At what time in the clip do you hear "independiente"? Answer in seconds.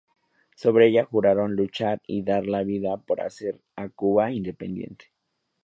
4.31-5.11